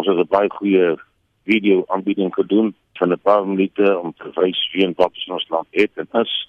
[0.00, 0.96] Ons het 'n baie goeie
[1.44, 5.66] video aanbieding gedoen van 'n paar minute om te wys wie en wat ons land
[5.70, 6.48] het en is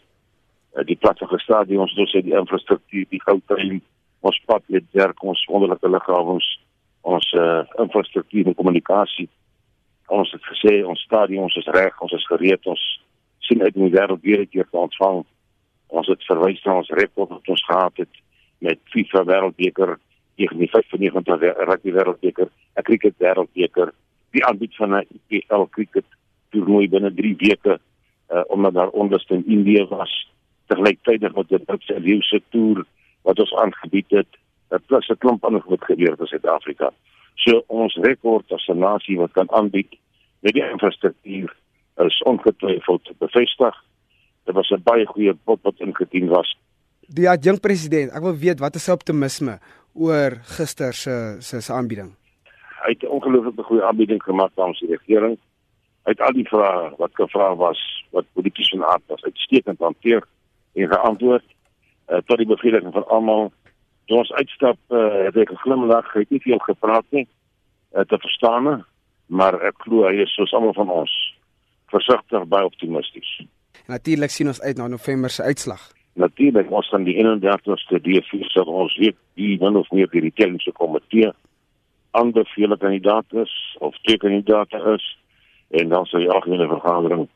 [0.76, 3.82] uh, die pragtige stadions, dus die infrastruktuur, die goudtrein,
[4.20, 6.60] ons pad met werk, ons wonderlike lughawens,
[7.02, 9.30] ons uh, infrastruktuur en kommunikasie.
[10.08, 13.02] Ons het gesê ons stadions is reg, ons is gereed, ons
[13.40, 15.26] sien uit om die wêreld weer te ontvang.
[15.88, 18.14] Ons het verwys na ons rekord wat ons gehad het
[18.58, 20.00] met FIFA Wêreldbeker,
[20.50, 23.94] die 95 rugby Wêreldbeker, 'n cricket Wêreldbeker,
[24.32, 26.06] die aanbied van 'n IPL cricket
[26.50, 27.80] toernooi binne 3 weke
[28.32, 30.32] uh, omdat daar onluste in Indië was
[30.66, 32.86] terlyktydig met die Britse Leeuwse toer
[33.22, 34.28] wat ons aangebied het,
[34.70, 36.92] het plus 'n klomp ander goed gebeur in Suid-Afrika.
[37.36, 39.92] So ons rekord as 'n nasie wat kan aanbied
[40.40, 41.56] met die infrastruktuur
[41.98, 43.76] is ongetwyfeld bevestig.
[44.46, 46.58] Dit was 'n baie goeie pot wat ingedien was.
[47.12, 49.58] Die adjunkt president, ek wil weet wat is sy optimisme
[50.00, 52.14] oor gister se se se aanbieding?
[52.84, 55.38] Hy het 'n ongelooflike goeie aanbieding gemaak aan die regering.
[56.06, 57.80] Hy het al die vrae wat gevra was,
[58.12, 60.24] wat politiek van aard was, uitstekend hanteer
[60.74, 61.44] en geantwoord.
[62.08, 63.52] Uh, tot die bevrediging van almal.
[64.06, 67.28] Toe ons uitstap, uh, het hy geglimlag, hy het nie veel gepraat nie.
[67.94, 68.86] Uh, te verstaan,
[69.26, 71.36] maar ek glo hy is soos almal van ons
[71.88, 73.42] versigtig baie optimisties.
[73.88, 75.92] Natuurlik sien ons uit na November se uitslag.
[76.14, 80.72] Natuurlik ons van die 31ste DF sal ons weet wie dan of meer die tellingsche
[80.72, 81.32] komitee
[82.12, 85.06] ander vele kandidaate is of twee kandidaate is
[85.70, 87.28] en dan sal die algemene vergadering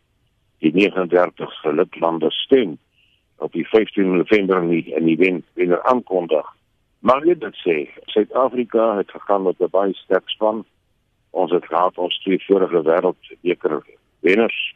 [0.59, 2.78] die 39 lidlande stem
[3.38, 6.46] op die 15 November in die, in die wen, wenner aankondig.
[7.00, 7.76] Maar jy dit sê,
[8.12, 10.64] Suid-Afrika het gegaan met 'n baie sterk span.
[11.31, 13.84] Ons het gehad ons twee vorige wêreldbeker
[14.20, 14.76] wenners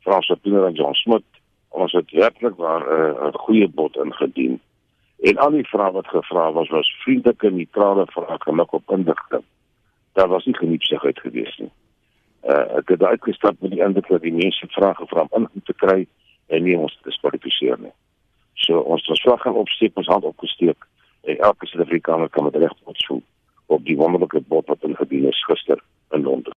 [0.00, 1.24] Frans Pieter en John Smit
[1.76, 4.60] ons het werklik waar 'n uh, goeie bod ingedien.
[5.20, 9.44] En al die vrae wat gevra was was vriendelike neutrale vrae gemik op indigting
[10.16, 11.70] daar was nie geniepsigheid gewees nie.
[12.42, 15.74] Uh, ek het uitgestap met die indruk dat die mense vrae gevra om inligting te
[15.82, 16.06] kry
[16.46, 17.92] en nie ons te diskwalifiseer nie.
[18.64, 20.86] So ons het slag gaan opsteek ons hand opgesteek
[21.28, 22.72] en elke Suid-Afrikaner kan met reg
[23.06, 23.22] voel
[23.66, 25.82] op die wonderlike bod wat ingedien is gister